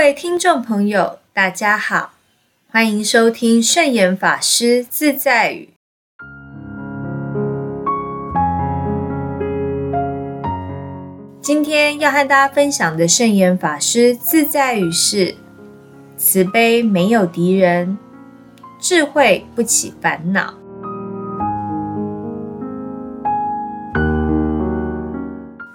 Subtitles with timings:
[0.00, 2.12] 各位听众朋友，大家好，
[2.70, 5.68] 欢迎收听圣严法师自在语。
[11.42, 15.34] 今天要和大家分享的圣严法师自在语是：
[16.16, 17.98] 慈悲没有敌人，
[18.80, 20.54] 智慧不起烦恼。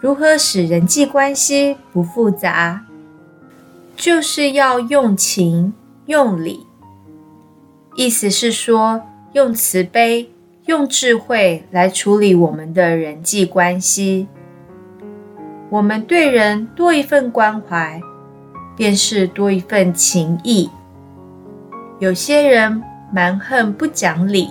[0.02, 2.82] 如何使人际关系不复杂？
[3.96, 5.74] 就是要用情
[6.08, 6.68] 用理，
[7.96, 9.02] 意思是说，
[9.34, 10.30] 用慈悲、
[10.66, 14.28] 用智慧来处理我们的人际关系。
[15.70, 18.00] 我们对人多一份关怀，
[18.76, 20.70] 便是多一份情谊。
[22.00, 22.84] 有些人
[23.14, 24.50] 蛮横不讲理，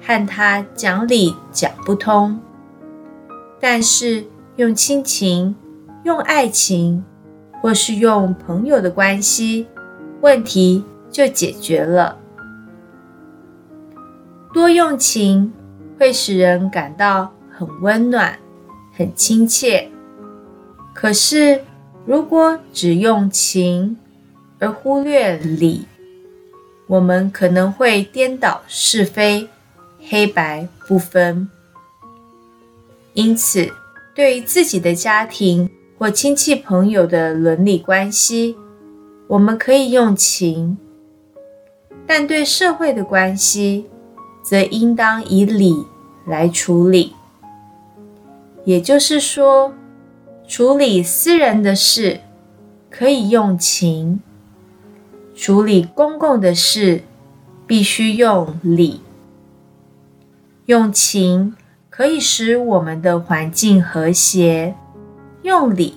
[0.00, 2.40] 和他讲理讲不通，
[3.60, 4.24] 但是
[4.56, 5.54] 用亲情、
[6.04, 7.04] 用爱情。
[7.66, 9.66] 或是用朋友的关系，
[10.20, 12.16] 问题就解决了。
[14.54, 15.52] 多用情
[15.98, 18.38] 会使人感到很温暖、
[18.92, 19.90] 很亲切。
[20.94, 21.60] 可是，
[22.04, 23.96] 如果只用情
[24.60, 25.86] 而忽略理，
[26.86, 29.48] 我们可能会颠倒是非、
[30.08, 31.50] 黑白不分。
[33.14, 33.68] 因此，
[34.14, 38.54] 对于自己的家庭，或亲戚朋友的伦理关系，
[39.28, 40.76] 我们可以用情；
[42.06, 43.86] 但对社会的关系，
[44.44, 45.86] 则应当以理
[46.26, 47.14] 来处理。
[48.64, 49.72] 也就是说，
[50.46, 52.20] 处理私人的事
[52.90, 54.20] 可以用情，
[55.34, 57.04] 处理公共的事
[57.66, 59.00] 必须用理。
[60.66, 61.54] 用情
[61.88, 64.74] 可以使我们的环境和谐。
[65.46, 65.96] 用理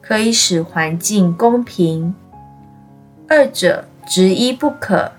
[0.00, 2.14] 可以使环境公平，
[3.28, 5.10] 二者执一不可，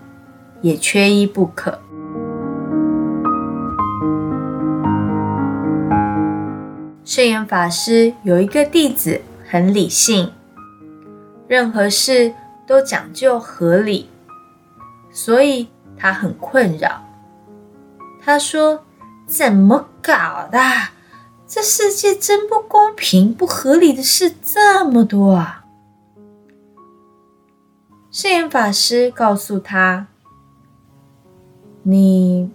[0.61, 1.77] 也缺一不可。
[7.03, 10.31] 圣严法师有一个弟子很理性，
[11.49, 12.33] 任何事
[12.65, 14.09] 都讲究合理，
[15.11, 15.67] 所以
[15.97, 17.03] 他很困扰。
[18.21, 18.85] 他说
[19.27, 20.57] ：“怎么搞的？”
[21.47, 25.63] 这世界真不公平、不合理的事这么多啊！
[28.11, 30.07] 圣严法师告诉他
[31.83, 32.51] ：“你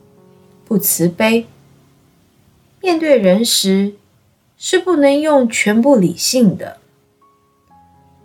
[0.67, 1.47] 不慈悲，
[2.83, 3.95] 面对人时
[4.59, 6.77] 是不能用全部理性的，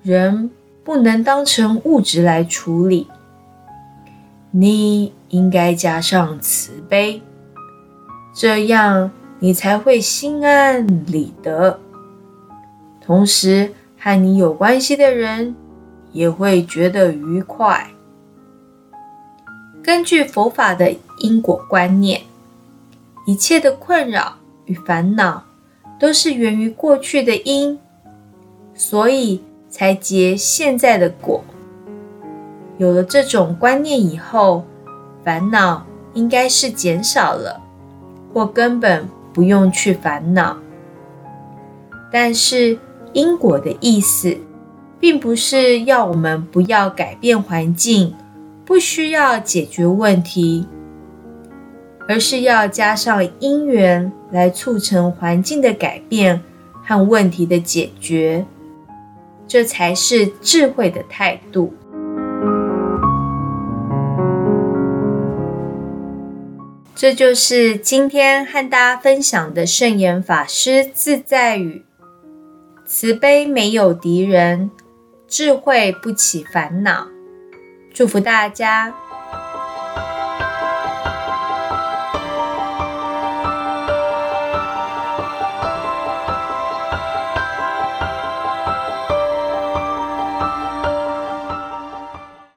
[0.03, 0.51] 人
[0.83, 3.07] 不能当成物质来处理，
[4.51, 7.21] 你应该加上慈悲，
[8.35, 11.79] 这样。”你才会心安理得，
[12.99, 15.55] 同时和你有关系的人
[16.11, 17.87] 也会觉得愉快。
[19.83, 22.21] 根据佛法的因果观念，
[23.27, 25.43] 一切的困扰与烦恼
[25.99, 27.79] 都是源于过去的因，
[28.73, 31.43] 所以才结现在的果。
[32.79, 34.65] 有了这种观念以后，
[35.23, 37.61] 烦恼应该是减少了，
[38.33, 39.07] 或根本。
[39.37, 40.57] 不用去烦恼，
[42.11, 42.75] 但是
[43.13, 44.35] 因果的意思，
[44.99, 48.15] 并不是要我们不要改变环境，
[48.65, 50.67] 不需要解决问题，
[52.07, 56.41] 而是要加上因缘来促成环境的改变
[56.83, 58.43] 和问题的解决，
[59.47, 61.71] 这才是智慧的态度。
[66.99, 71.85] 这就是今天和大家分享的圣言法师自在语：
[72.87, 74.71] 慈悲没有敌人，
[75.27, 77.07] 智慧不起烦恼。
[77.93, 78.95] 祝福大家。